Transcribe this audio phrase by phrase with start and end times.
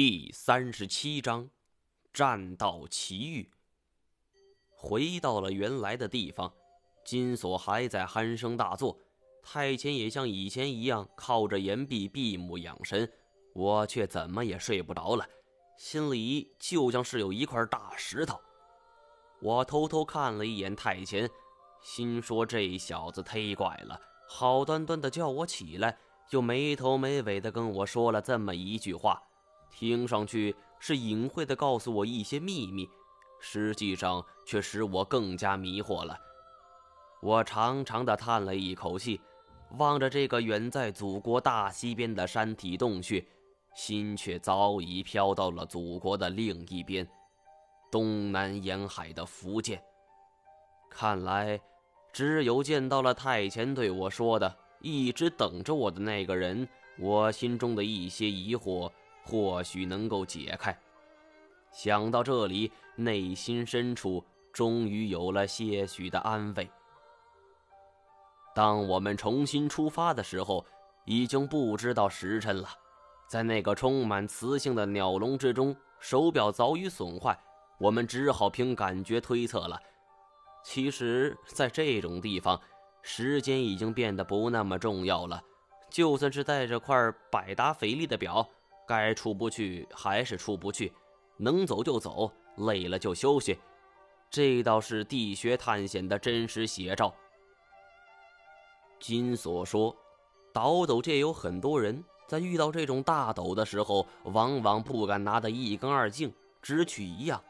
[0.00, 1.50] 第三十七章，
[2.12, 3.50] 战道奇遇。
[4.70, 6.54] 回到了原来的地方，
[7.04, 8.96] 金锁还在鼾声大作，
[9.42, 13.12] 太前也像以前一样靠着岩壁闭目养神，
[13.54, 15.28] 我却怎么也睡不着了，
[15.76, 18.38] 心里就像是有一块大石头。
[19.40, 21.28] 我偷偷看了一眼太前，
[21.82, 25.98] 心说这小子忒怪了，好端端的叫我起来，
[26.30, 29.20] 又没头没尾的跟我说了这么一句话。
[29.78, 32.90] 听上去是隐晦的告诉我一些秘密，
[33.38, 36.18] 实际上却使我更加迷惑了。
[37.22, 39.20] 我长长的叹了一口气，
[39.78, 43.24] 望着这个远在祖国大西边的山体洞穴，
[43.72, 47.08] 心却早已飘到了祖国的另一边，
[47.88, 49.80] 东南沿海的福建。
[50.90, 51.60] 看来，
[52.12, 58.90] 只有见到了太前对我说的，一直等着我的那个人，我心中的一些疑惑。
[59.28, 60.76] 或许能够解开。
[61.70, 66.68] 想到这里，内心深处终于有了些许的安慰。
[68.54, 70.64] 当我们重新出发的时候，
[71.04, 72.68] 已经不知道时辰了。
[73.28, 77.38] 在那个充满磁性的鸟笼之中，手表早已损坏，
[77.78, 79.78] 我们只好凭感觉推测了。
[80.64, 82.58] 其实，在这种地方，
[83.02, 85.42] 时间已经变得不那么重要了。
[85.90, 86.96] 就算是带着块
[87.30, 88.48] 百达翡丽的表。
[88.88, 90.90] 该出不去还是出不去，
[91.36, 93.56] 能走就走，累了就休息。
[94.30, 97.14] 这倒是地穴探险的真实写照。
[98.98, 99.94] 金锁说，
[100.52, 107.42] 倒斗界有很多人在遇到这种大斗的时候，往往不敢拿得一干二净，只取一样，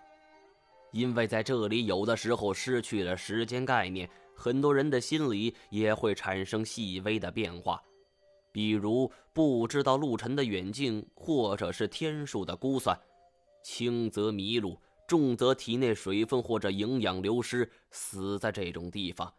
[0.90, 7.82] 因为在这里有的时候失去了时间概念，很多人的心里也会产生细微的变化。
[8.58, 13.00] 比如不知道路程的远近，或者是天数的估算，
[13.62, 19.32] 轻则迷路，重则体内水分或者营养流失，死在这种地方。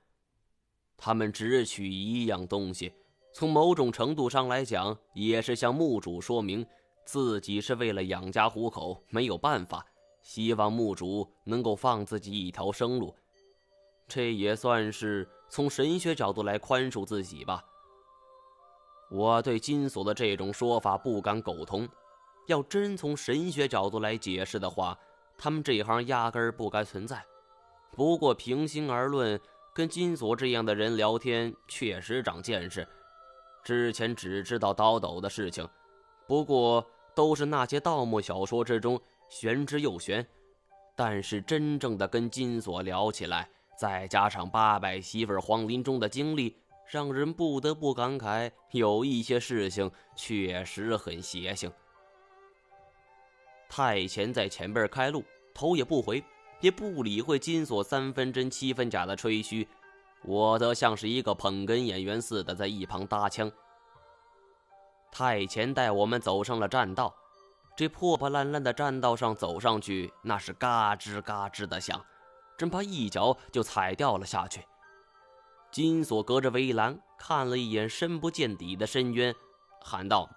[0.96, 2.94] 他们只取一样东西，
[3.34, 6.66] 从某种程度上来讲，也是向墓主说明
[7.04, 9.86] 自己是为了养家糊口，没有办法，
[10.22, 13.14] 希望墓主能够放自己一条生路。
[14.08, 17.62] 这也算是从神学角度来宽恕自己吧。
[19.10, 21.88] 我对金锁的这种说法不敢苟同。
[22.48, 24.98] 要真从神学角度来解释的话，
[25.38, 27.24] 他们这一行压根儿不该存在。
[27.92, 29.40] 不过平心而论，
[29.74, 32.88] 跟金锁这样的人聊天确实长见识。
[33.64, 35.68] 之前只知道刀斗的事情，
[36.28, 40.26] 不过都是那些盗墓小说之中玄之又玄。
[40.96, 46.56] 但是真正的跟金锁聊起来，再加上八百媳妇黄林中的经历。
[46.90, 51.72] 让人不得不感慨，有一些事情确实很邪性。
[53.70, 55.24] 太前在前边开路，
[55.54, 56.24] 头也不回，
[56.62, 59.68] 也不理会金锁三分真七分假的吹嘘，
[60.24, 63.52] 我则像是一个捧哏演员似的在一旁搭腔。
[65.12, 67.14] 太前带我们走上了栈道，
[67.78, 72.04] 这破破烂烂的栈道上走上去，那是嘎吱嘎吱的响，
[72.58, 74.66] 真怕一脚就踩掉了下去。
[75.72, 79.36] 金锁隔着围栏看了一眼深不见底的深渊，
[79.82, 80.28] 喊道：“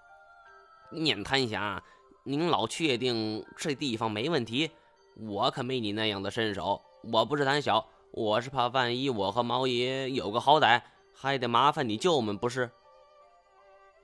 [0.93, 1.83] 念檀侠，
[2.23, 4.71] 您老确定这地方没问题？
[5.17, 6.83] 我可没你那样的身手。
[7.13, 10.83] 我不是胆小，我是怕万一我和毛爷有个好歹，
[11.15, 12.71] 还得麻烦你救我们，不是？”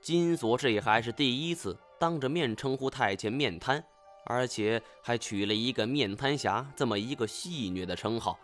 [0.01, 3.83] 金锁这还是第一次当着面称呼太监面瘫，
[4.25, 8.39] 而且还取了一个面瘫侠这么一个戏谑的称号，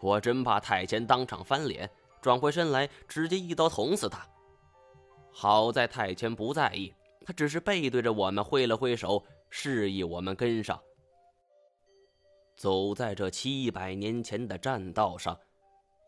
[0.00, 1.90] 我真怕太监当场翻脸。
[2.22, 4.26] 转回身来，直接一刀捅死他。
[5.30, 6.94] 好在太监不在意，
[7.26, 10.80] 他只是背对着我们挥了挥手，示意我们跟上。
[12.56, 15.36] 走在这七百年前的栈道上，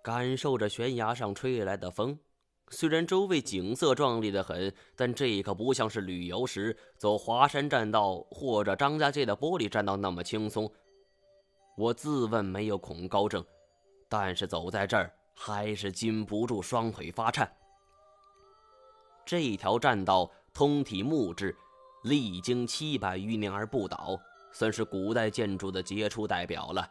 [0.02, 2.16] 感受着悬崖上吹来的风。
[2.70, 10.70] 虽然周围景色壮丽的很，但这可不像是旅游时走华山栈道或者张家界的玻璃栈道那么轻松。
[11.76, 13.44] 我自问没有恐高症，
[14.08, 15.12] 但是走在这儿。
[15.34, 17.50] 还是禁不住双腿发颤。
[19.26, 21.56] 这条栈道通体木质，
[22.02, 24.20] 历经七百余年而不倒，
[24.52, 26.88] 算是古代建筑的杰出代表了。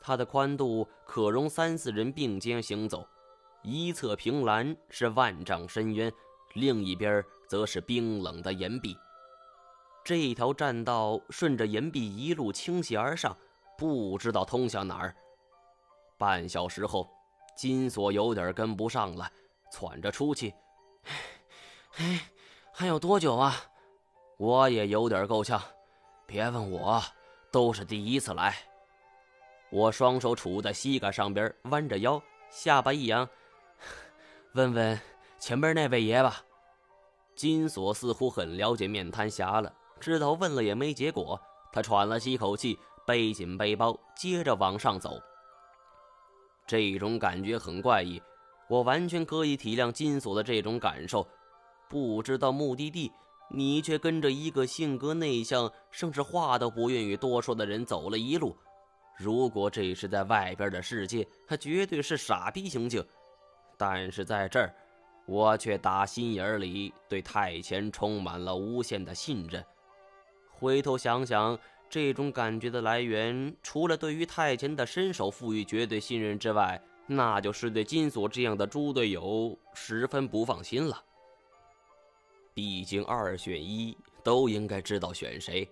[0.00, 3.06] 它的宽度可容三四人并肩行走，
[3.62, 6.10] 一侧凭栏是万丈深渊，
[6.54, 8.96] 另一边则是冰冷的岩壁。
[10.04, 13.36] 这条栈道顺着岩壁一路倾斜而上，
[13.76, 15.14] 不知道通向哪儿。
[16.16, 17.08] 半小时后。
[17.58, 19.28] 金锁有点跟不上了，
[19.72, 20.54] 喘着粗气。
[21.96, 22.20] 哎，
[22.72, 23.52] 还有多久啊？
[24.36, 25.60] 我也有点够呛。
[26.24, 27.02] 别问我，
[27.50, 28.54] 都是第一次来。
[29.70, 33.28] 我双手杵在膝盖上边，弯着腰，下巴一扬，
[34.54, 35.00] 问问
[35.40, 36.40] 前边那位爷吧。
[37.34, 41.40] 金锁似乎很了解面瘫侠了，知道问了也没结果，
[41.72, 45.20] 他喘了几口气，背紧背包，接着往上走。
[46.68, 48.22] 这种感觉很怪异，
[48.68, 51.26] 我完全可以体谅金锁的这种感受。
[51.88, 53.10] 不知道目的地，
[53.50, 58.54] 你却跟着一个性格内向、甚至话都不愿意多说的人走了一路。
[59.16, 63.02] 如果这是在外边的世界，他绝对是傻逼行径。
[63.78, 64.74] 但是在这儿，
[65.24, 69.64] 我却打心眼里对太前充满了无限的信任。
[70.52, 71.58] 回头想想。
[71.90, 81.02] 这种感觉的来源，除了对于太前的身手赋予绝对信任之外，那就是对金锁这样的猪队友十分不放心了。
[82.52, 85.66] 毕竟二选一，都应该知道选谁。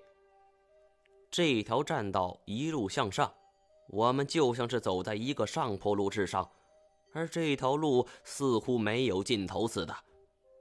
[1.31, 3.31] 这条栈道一路向上，
[3.89, 6.49] 我们就像是走在一个上坡路之上，
[7.13, 9.95] 而这条路似乎没有尽头似的。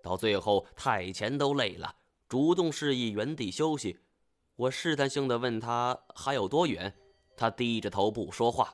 [0.04, 1.96] 到最后，太前都累了，
[2.28, 3.98] 主动示意原地休息。
[4.57, 6.94] 我试探性的问他还有多远，
[7.36, 8.72] 他低着头不说话。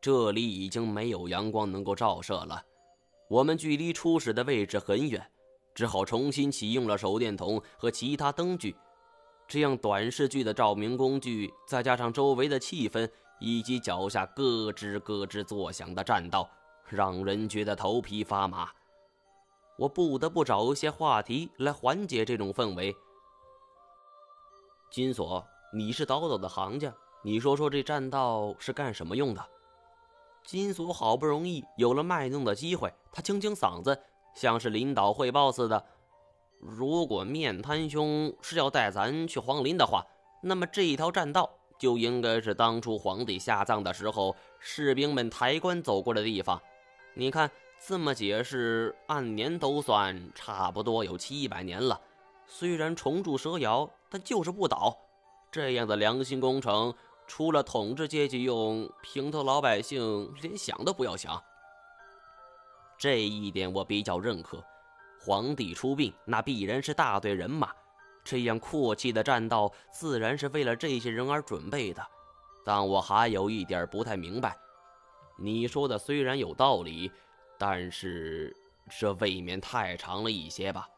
[0.00, 2.60] 这里已经没有阳光能够照射了，
[3.28, 5.24] 我们距离初始的位置很远，
[5.74, 8.74] 只好重新启用了手电筒和其他灯具。
[9.46, 13.08] 这样短视距的照明工具，再加上周围的气氛
[13.38, 16.50] 以及脚下咯吱咯吱作响的栈道，
[16.88, 18.68] 让人觉得头皮发麻。
[19.78, 22.92] 我不得不找一些话题来缓解这种氛围。
[24.92, 25.42] 金锁，
[25.72, 26.92] 你是倒斗的行家，
[27.22, 29.42] 你说说这栈道是干什么用的？
[30.44, 33.98] 金锁好不容易有了卖弄的机会，他清清嗓子，
[34.34, 35.82] 像是领导汇报似的。
[36.60, 40.06] 如果面瘫兄是要带咱去皇陵的话，
[40.42, 41.48] 那么这一条栈道
[41.78, 46.60] 就应该是当初皇帝下葬的时候士兵们抬棺走过的地方。
[47.14, 47.50] 你看
[47.80, 51.98] 这么解释，按年都算差不多有七百年了。
[52.46, 54.94] 虽然重铸蛇窑，但就是不倒。
[55.50, 56.94] 这样的良心工程，
[57.26, 61.42] 除了统治阶级用，平头老百姓连想都不要想。
[62.98, 64.62] 这一点我比较认可。
[65.18, 67.72] 皇帝出殡，那必然是大队人马，
[68.22, 72.06] 这样阔气的栈道，自然是为了这些人而准备的。
[72.64, 74.56] 但我还有一点不太明白，
[75.38, 77.10] 你说的虽然有道理，
[77.58, 78.54] 但是
[78.90, 80.88] 这未免太长了一些吧？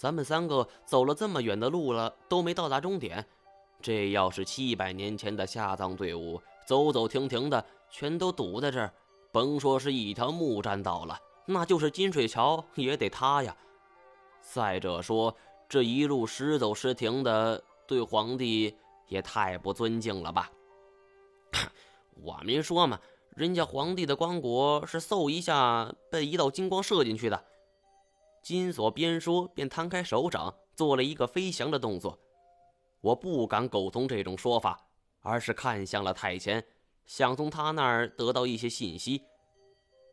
[0.00, 3.22] 咱们三个走了这么远的路了，都没到达终点。
[3.82, 8.90] 这要是七百年前的下葬队伍，走走停停的，全都堵在这儿，
[9.30, 13.54] 甭说是一条木栈道了，那就是金水桥也得塌呀。
[14.40, 15.36] 再者说，
[15.68, 18.74] 这一路时走时停的，对皇帝
[19.06, 20.50] 也太不尊敬了吧？
[22.22, 22.98] 我没说嘛，
[23.36, 27.44] 人家皇帝的棺椁是嗖一下被一道金光射进去的。
[28.42, 32.18] 金锁边说边摊开手掌，做了一个飞翔的动作。
[33.00, 34.86] 我不敢苟同这种说法，
[35.20, 36.64] 而是看向了太前，
[37.06, 39.22] 想从他那儿得到一些信息。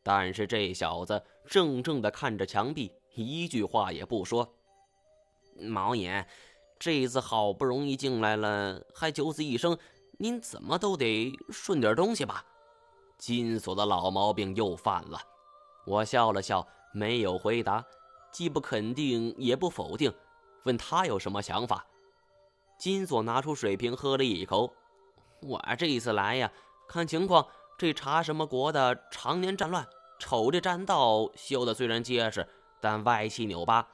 [0.03, 4.56] 但是这小子怔怔地看着墙壁，一句话也不说。
[5.59, 6.25] 毛爷，
[6.79, 9.77] 这次好不容易进来了，还九死一生，
[10.17, 12.46] 您怎么都得顺点东西吧？
[13.17, 15.19] 金锁的老毛病又犯了。
[15.86, 17.84] 我笑了笑，没有回答。
[18.31, 20.13] 既不肯定也不否定，
[20.63, 21.86] 问他有什么想法。
[22.77, 24.74] 金锁拿出水瓶喝了一口。
[25.41, 26.51] 我这一次来呀，
[26.88, 29.88] 看情况这查什么国的常年战乱，
[30.19, 32.48] 瞅这栈道修的虽然结实，
[32.81, 33.88] 但歪七扭八，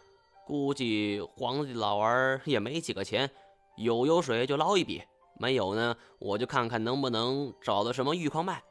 [0.45, 3.29] 估计皇帝老儿也没几个钱，
[3.77, 5.03] 有油水就捞一笔，
[5.37, 8.63] 没有呢，我就看看能不能找到什么玉矿卖，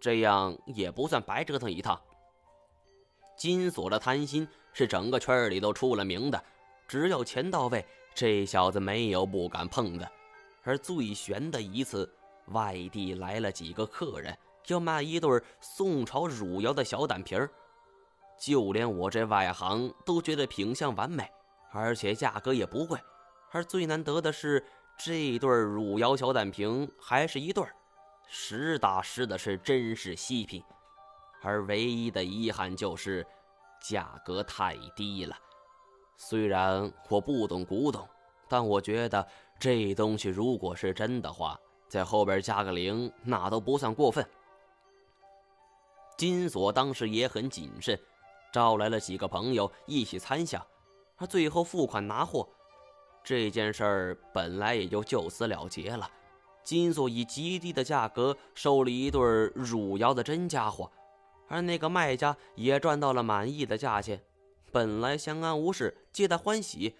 [0.00, 2.00] 这样也不算白折腾一趟。
[3.40, 4.46] 金锁的贪心。
[4.72, 6.40] 是整个圈里都出了名的，
[6.86, 10.08] 只要钱到位，这小子没有不敢碰的。
[10.62, 12.08] 而最悬的一次，
[12.52, 14.32] 外地来了几个客人，
[14.68, 17.50] 要卖一对宋朝汝窑的小胆瓶儿，
[18.38, 21.28] 就连我这外行都觉得品相完美，
[21.72, 22.96] 而且价格也不贵。
[23.50, 24.64] 而最难得的是，
[24.96, 27.74] 这对汝窑小胆瓶还是一对儿，
[28.28, 30.62] 实打实的是真是稀品。
[31.42, 33.26] 而唯一的遗憾就是。
[33.82, 35.34] 价格太低了，
[36.14, 38.06] 虽然我不懂古董，
[38.46, 39.26] 但我觉得
[39.58, 44.22] 这东西如果是真的话，在后边加个零，那都不算过分。
[46.18, 47.98] 金锁当时也很谨慎，
[48.52, 50.62] 招来了几个朋友一起参详，
[51.16, 52.46] 而最后付款拿货。
[53.24, 56.06] 这件事儿本来也就就此了结了。
[56.62, 59.22] 金锁以极低的价格收了一对
[59.54, 60.92] 汝窑的真家伙，
[61.50, 64.22] 而那个卖家也赚到了满意的价钱，
[64.70, 66.94] 本来相安无事，皆大欢喜。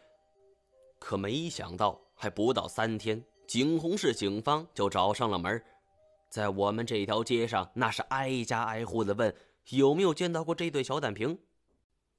[0.99, 5.62] 可没想到，还不到三天，景洪市警方就找上了门，
[6.28, 9.33] 在我们这条街上，那是挨家挨户的问
[9.69, 11.38] 有没有见到过这对小胆瓶。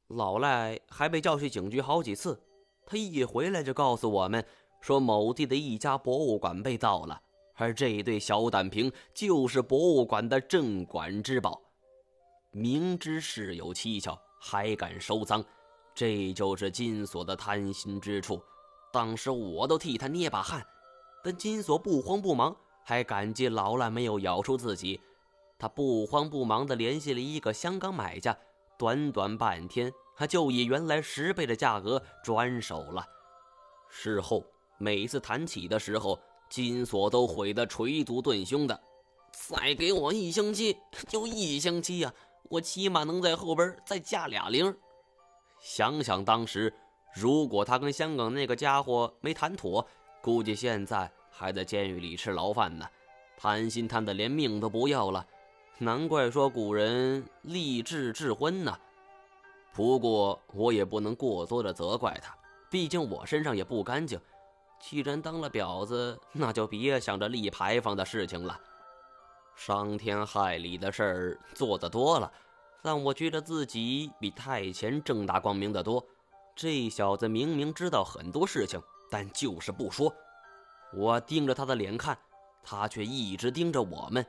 [0.07, 2.41] 老赖还被叫去警局好几次，
[2.85, 4.41] 他一回来就告诉我们
[4.79, 7.21] 说，某地的一家博物馆被盗了。
[7.55, 11.61] 而这对小胆瓶就是博物馆的镇馆之宝，
[12.51, 15.43] 明知事有蹊跷还敢收赃，
[15.95, 18.41] 这就是金锁的贪心之处。
[18.91, 20.65] 当时我都替他捏把汗，
[21.23, 24.99] 但金锁不慌不忙，还感激老赖没有咬出自己。
[25.57, 28.37] 他不慌不忙地联系了一个香港买家，
[28.77, 33.05] 短短半天，他就以原来十倍的价格转手了。
[33.89, 34.43] 事后
[34.77, 36.19] 每次谈起的时候。
[36.49, 38.77] 金锁都悔得捶足顿胸的，
[39.31, 40.75] 再给我一星期，
[41.07, 42.13] 就一星期呀！
[42.43, 44.75] 我起码能在后边再加俩零。
[45.59, 46.73] 想想当时，
[47.13, 49.85] 如果他跟香港那个家伙没谈妥，
[50.21, 52.85] 估计现在还在监狱里吃牢饭呢。
[53.37, 55.25] 贪心贪的连命都不要了，
[55.77, 58.77] 难怪说古人立志智昏呢。
[59.73, 62.35] 不过我也不能过多的责怪他，
[62.69, 64.19] 毕竟我身上也不干净。
[64.79, 68.59] 既然当了婊子，那就别想着立牌坊的事情了。
[69.63, 72.31] 伤天害理的事儿做得多了，
[72.81, 76.03] 但我觉得自己比太前正大光明的多。
[76.55, 80.11] 这小子明明知道很多事情，但就是不说。
[80.91, 82.17] 我盯着他的脸看，
[82.63, 84.25] 他却一直盯着我们。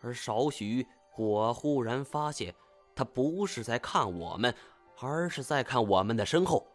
[0.00, 0.84] 而少许，
[1.16, 2.52] 我忽然发现，
[2.92, 4.52] 他不是在看我们，
[4.98, 6.66] 而是在看我们的身后，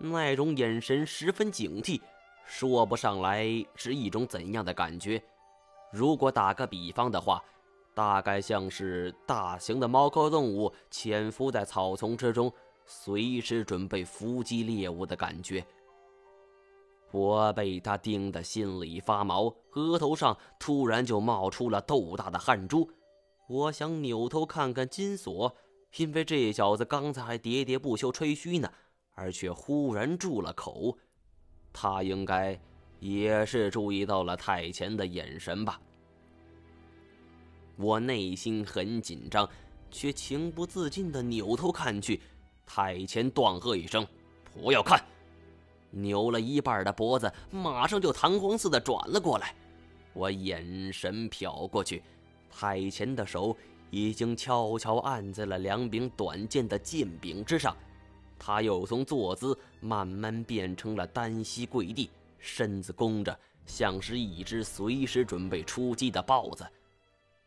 [0.00, 2.00] 那种眼神十分警惕。
[2.44, 3.46] 说不上来
[3.76, 5.22] 是一种怎样的感觉。
[5.90, 7.42] 如果打个比方的话，
[7.94, 12.52] 大概像是大型的猫科动物潜伏在草丛之中，
[12.86, 15.64] 随时准备伏击猎物的感觉。
[17.10, 22.88] 我被他盯得心里发毛，额头上突然就冒出了豆大的汗珠。
[23.48, 25.52] 我想扭头看看金锁，
[25.96, 28.70] 因为这小子刚才还喋喋不休吹嘘呢，
[29.14, 30.96] 而却忽然住了口。
[31.72, 32.60] 他应该
[33.00, 35.80] 也是注意到了太前的眼神吧？
[37.76, 39.48] 我内心很紧张，
[39.90, 42.20] 却情不自禁的扭头看去。
[42.66, 44.06] 太前断喝一声
[44.54, 45.02] ：“不要看！”
[45.90, 49.54] 扭了一半的脖子，马上就弹簧似的转了过来。
[50.12, 52.02] 我眼神瞟过去，
[52.50, 53.56] 太前的手
[53.90, 57.76] 已经悄悄按在了两柄短剑的剑柄之上。
[58.38, 62.08] 他又从坐姿慢慢变成了单膝跪地，
[62.40, 66.66] 身子弓着，像是一只随时准备出击的豹子。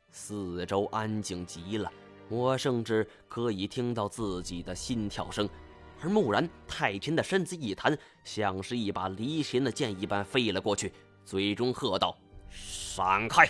[0.10, 1.92] 四周安静极了，
[2.30, 5.50] 我甚至可以听到自己的心跳声。
[6.02, 10.94] 而蓦然，太清的身子一弹，像是一把离弦的箭一般飞了过去，
[11.26, 12.18] 嘴中喝道
[12.50, 13.50] ：“闪开！”